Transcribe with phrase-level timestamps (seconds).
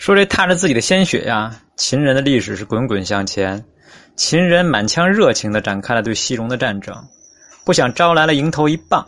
[0.00, 3.62] 说这踏着自己的鲜血呀，秦人的历史是滚滚向前。
[4.16, 6.96] 秦人满腔热情地展开了对西戎的战争，
[7.66, 9.06] 不想招来了迎头一棒。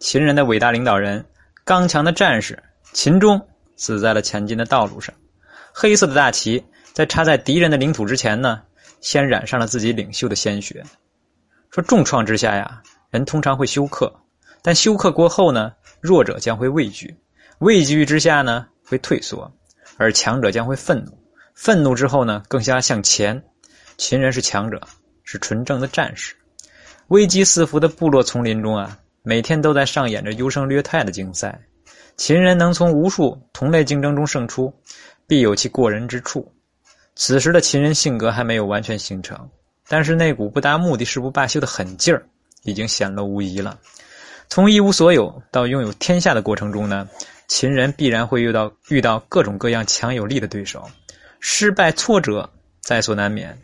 [0.00, 1.24] 秦人的伟大领导人、
[1.64, 2.60] 刚强的战士
[2.92, 3.40] 秦钟
[3.76, 5.14] 死在了前进的道路上。
[5.72, 8.60] 黑色的大旗在插在敌人的领土之前呢，
[9.00, 10.82] 先染上了自己领袖的鲜血。
[11.70, 14.12] 说重创之下呀，人通常会休克，
[14.62, 17.16] 但休克过后呢，弱者将会畏惧，
[17.60, 19.48] 畏惧之下呢，会退缩，
[19.96, 21.12] 而强者将会愤怒，
[21.54, 23.42] 愤怒之后呢，更加向前。
[23.96, 24.80] 秦人是强者，
[25.22, 26.34] 是纯正的战士。
[27.08, 31.60] 危机四伏的部落丛林中啊，每天都在上演着优胜劣汰的竞赛。
[32.16, 34.72] 秦人能从无数同类竞争中胜出，
[35.26, 36.50] 必有其过人之处。
[37.16, 39.38] 此时的秦人性格还没有完全形成，
[39.86, 42.26] 但是那股不达目的誓不罢休的狠劲儿
[42.62, 43.78] 已经显露无遗了。
[44.48, 47.08] 从一无所有到拥有天下的过程中呢，
[47.48, 50.88] 秦人必然会遇到遇到各种各样强有力的对手，
[51.40, 53.56] 失败挫折在所难免。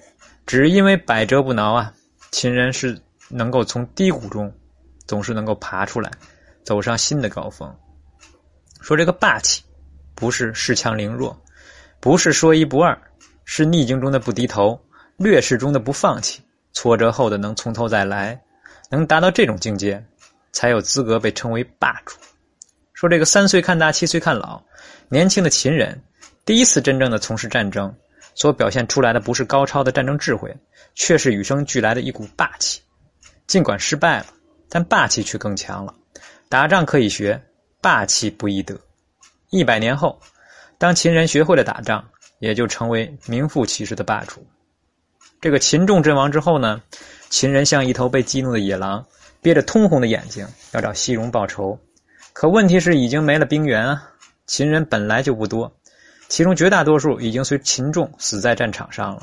[0.46, 1.92] 只因为百折不挠啊，
[2.30, 4.52] 秦人是能够从低谷中
[5.06, 6.10] 总是能够爬出来，
[6.64, 7.72] 走上新的高峰。
[8.80, 9.62] 说这个霸气，
[10.14, 11.40] 不是恃强凌弱，
[12.00, 13.00] 不是说一不二，
[13.44, 14.80] 是逆境中的不低头，
[15.16, 16.42] 劣势中的不放弃，
[16.72, 18.40] 挫折后的能从头再来，
[18.90, 20.04] 能达到这种境界，
[20.52, 22.16] 才有资格被称为霸主。
[23.00, 24.62] 说这个三岁看大，七岁看老，
[25.08, 25.98] 年轻的秦人
[26.44, 27.90] 第一次真正的从事战争。
[28.34, 30.54] 所表现出来的不是高超的战争智慧，
[30.94, 32.78] 却是与生俱来的一股霸气。
[33.46, 34.26] 尽管失败了，
[34.68, 35.94] 但霸气却更强了。
[36.50, 37.42] 打仗可以学，
[37.80, 38.78] 霸气不易得。
[39.48, 40.20] 一百年后，
[40.76, 42.06] 当秦人学会了打仗，
[42.38, 44.46] 也就成为名副其实的霸主。
[45.40, 46.82] 这个秦仲阵亡之后呢，
[47.30, 49.02] 秦人像一头被激怒的野狼，
[49.40, 51.78] 憋着通红的眼睛要找西戎报仇。
[52.32, 54.10] 可问题是，已经没了兵源啊！
[54.46, 55.72] 秦人本来就不多。
[56.28, 59.22] 其中绝大多数已经随秦仲死在战场上了。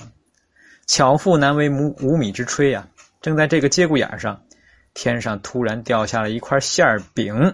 [0.86, 2.88] 巧妇难为无无米之炊呀！
[3.22, 4.42] 正在这个节骨眼上，
[4.94, 7.54] 天上突然掉下了一块馅饼。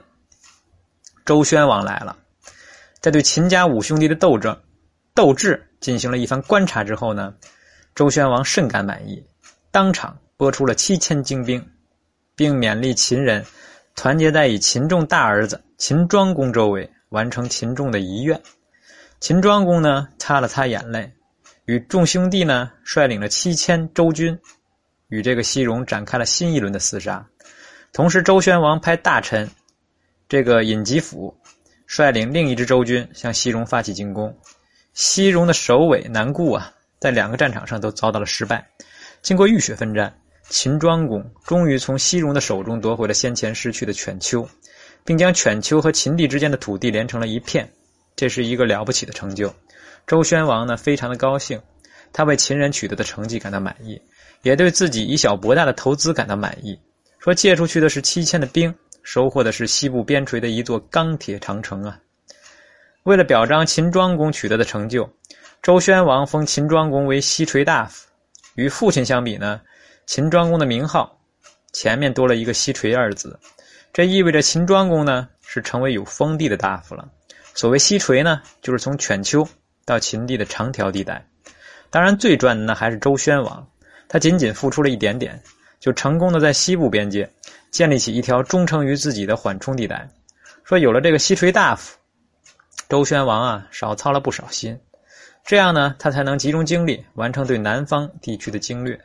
[1.26, 2.18] 周宣王来了，
[3.00, 4.60] 在对秦家五兄弟的斗争、
[5.14, 7.34] 斗志进行了一番观察之后呢，
[7.96, 9.24] 周宣王甚感满意，
[9.72, 11.66] 当场拨出了七千精兵，
[12.36, 13.46] 并勉励秦人
[13.96, 18.42] 团结在以秦仲大儿子秦庄公周围，完成秦仲的遗愿。
[19.20, 21.12] 秦庄公呢，擦了擦眼泪，
[21.66, 24.38] 与众兄弟呢，率领了七千周军，
[25.08, 27.26] 与这个西戎展开了新一轮的厮杀。
[27.94, 29.50] 同时，周宣王派大臣
[30.28, 31.34] 这个尹吉甫
[31.86, 34.36] 率领另一支周军向西戎发起进攻。
[34.94, 38.68] 西戎的首尾难顾啊，在两个战场上都遭到了失败。
[39.22, 40.14] 经过浴血奋战，
[40.50, 44.48] 秦庄公终于从西戎的手中夺回了先前失去的犬丘，
[45.04, 47.68] 并将犬丘和秦地之间的土地连成了一片。
[48.16, 49.54] 这是一个了不起的成就，
[50.06, 51.60] 周宣王呢非常的高兴，
[52.12, 54.00] 他为秦人取得的成绩感到满意，
[54.44, 56.78] 也对自己以小博大的投资感到满意。
[57.18, 61.98] 说借出去的是七千的兵，收获的是西部边陲的一座钢铁长城啊！
[63.04, 65.10] 为了表彰秦庄公取得的成就，
[65.62, 68.08] 周宣王封秦庄公为西垂大夫。
[68.56, 69.60] 与父亲相比呢，
[70.06, 71.20] 秦庄公的名号
[71.72, 73.40] 前面多了一个西垂二字，
[73.92, 77.08] 这意味着秦庄公呢是成为有封地的大夫了。
[77.56, 79.48] 所谓西垂呢，就是从犬丘
[79.86, 81.26] 到秦地的长条地带。
[81.90, 83.66] 当然，最赚的呢还是周宣王，
[84.08, 85.40] 他仅仅付出了一点点，
[85.80, 87.32] 就成功的在西部边界
[87.70, 90.10] 建立起一条忠诚于自己的缓冲地带。
[90.64, 91.96] 说有了这个西垂大夫，
[92.90, 94.76] 周宣王啊少操了不少心，
[95.46, 99.00] 这样呢他才能集中精力完成对南方地区的经略。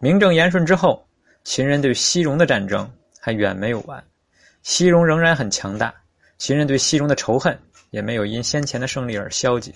[0.00, 1.06] 名正言顺之后，
[1.44, 2.90] 秦人对西戎的战争
[3.20, 4.02] 还远没有完，
[4.62, 5.94] 西戎仍然很强大，
[6.38, 7.58] 秦人对西戎的仇恨。
[7.90, 9.72] 也没有因先前的胜利而消极，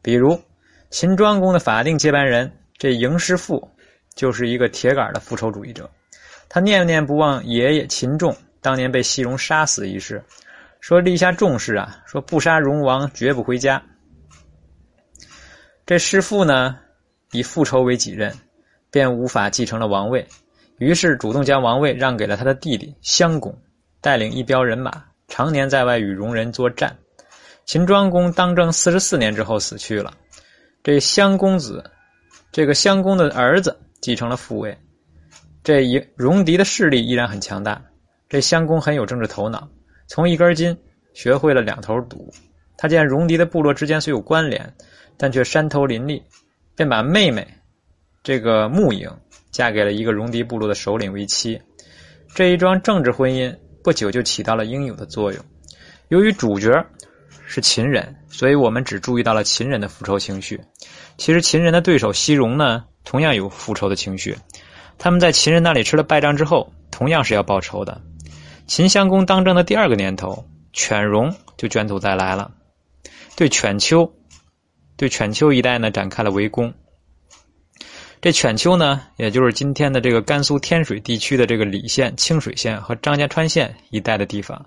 [0.00, 0.40] 比如
[0.88, 2.48] 秦庄公的法定接班人
[2.78, 3.68] 这嬴师父，
[4.14, 5.90] 就是一个铁杆的复仇主义者。
[6.48, 10.22] 他念念不忘爷爷秦仲当年被西戎杀死一事，
[10.78, 13.82] 说立下重誓啊，说不杀戎王绝不回家。
[15.84, 16.78] 这师父呢，
[17.32, 18.32] 以复仇为己任，
[18.90, 20.26] 便无法继承了王位，
[20.78, 23.56] 于是主动将王位让给了他的弟弟襄公，
[24.00, 26.96] 带领一彪人马，常年在外与戎人作战。
[27.66, 30.12] 秦庄公当政四十四年之后死去了，
[30.82, 31.84] 这襄公子，
[32.50, 34.76] 这个襄公的儿子继承了父位。
[35.62, 37.80] 这一戎狄的势力依然很强大。
[38.28, 39.68] 这襄公很有政治头脑，
[40.06, 40.76] 从一根筋
[41.12, 42.32] 学会了两头堵。
[42.76, 44.72] 他见戎狄的部落之间虽有关联，
[45.16, 46.22] 但却山头林立，
[46.74, 47.46] 便把妹妹
[48.22, 49.10] 这个穆颖
[49.50, 51.60] 嫁给了一个戎狄部落的首领为妻。
[52.34, 55.44] 这一桩政治婚姻不久就起到了应有的作用。
[56.08, 56.70] 由于主角。
[57.52, 60.60] 是秦人，所以我们只注意到了秦人的复仇情绪。
[61.16, 64.36] 其实秦人的对手西戎呢，同样有复仇的情绪。
[64.98, 68.00] 他们在秦人那里吃了败仗之后，同样是要报仇的。
[68.68, 72.52] 秦襄公当政的第二个年头，犬戎就卷土再来了，
[73.34, 74.08] 对犬丘，
[74.96, 76.72] 对犬丘一带呢展开了围攻。
[78.20, 84.66] 这犬丘呢，也就是今天的这个甘肃天水地区的这个礼县、清水县和张家川县一带的地方。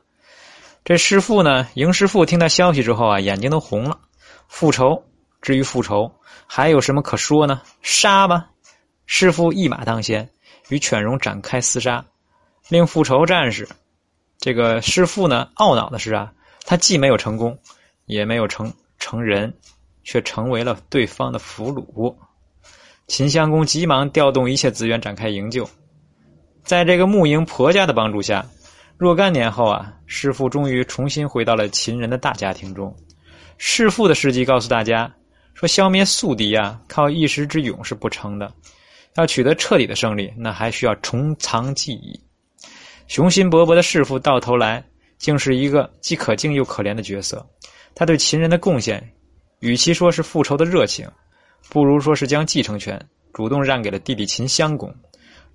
[0.84, 4.00] 这师傅呢，赢师傅听到消息之后啊，眼睛都红了。
[4.48, 5.04] 复仇，
[5.40, 6.12] 至于复仇，
[6.48, 7.62] 还有什么可说呢？
[7.84, 8.50] 杀吧！
[9.06, 10.28] 师傅一马当先，
[10.70, 12.04] 与犬戎展开厮杀。
[12.70, 13.70] 令复仇战士，
[14.40, 16.34] 这个师傅呢，懊恼的是啊，
[16.66, 17.60] 他既没有成功，
[18.06, 19.54] 也没有成成人，
[20.04, 22.16] 却成为了对方的俘虏。
[23.13, 25.69] 秦襄公急忙调动一切资源展开营救，
[26.63, 28.44] 在这个穆营婆家的帮助下，
[28.98, 32.92] 若干年后啊，弑父终于重新回到了秦人的大家庭中。
[33.60, 35.13] 弑父的事迹告诉大家，
[35.54, 38.51] 说消灭宿敌啊，靠一时之勇是不成的，
[39.13, 42.19] 要取得彻底的胜利，那还需要重藏计议。
[43.06, 44.83] 雄心勃勃的弑父到头来
[45.19, 47.48] 竟是一个既可敬又可怜的角色。
[47.94, 49.07] 他对秦人的贡献，
[49.60, 51.07] 与其说是复仇的热情。
[51.69, 53.00] 不如说是将继承权
[53.33, 54.94] 主动让给了弟弟秦襄公。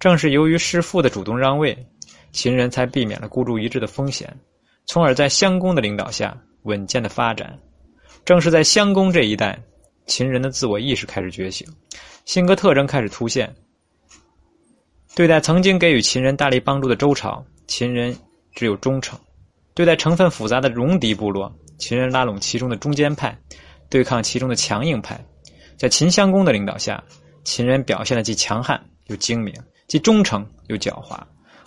[0.00, 1.76] 正是由于弑父的主动让位，
[2.30, 4.32] 秦人才避免了孤注一掷的风险，
[4.86, 7.58] 从而在襄公的领导下稳健的发展。
[8.24, 9.60] 正是在襄公这一代，
[10.06, 11.66] 秦人的自我意识开始觉醒，
[12.24, 13.52] 性格特征开始凸显。
[15.16, 18.16] 对待曾经给予秦人大力帮助的周朝，秦人
[18.54, 19.18] 只有忠诚；
[19.74, 23.36] 对待成分复杂的戎狄部落，秦人拉拢其中的中间派，
[23.88, 25.18] 对抗其中的强硬派。
[25.78, 27.02] 在秦襄公的领导下，
[27.44, 29.54] 秦人表现的既强悍又精明，
[29.86, 31.18] 既忠诚又狡猾。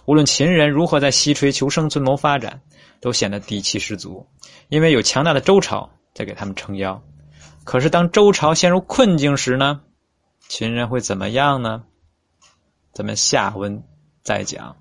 [0.05, 2.61] 无论秦人如何在西陲求生存谋发展，
[2.99, 4.27] 都显得底气十足，
[4.67, 7.01] 因为有强大的周朝在给他们撑腰。
[7.63, 9.81] 可是当周朝陷入困境时呢？
[10.49, 11.83] 秦人会怎么样呢？
[12.91, 13.81] 咱们下文
[14.23, 14.75] 再讲。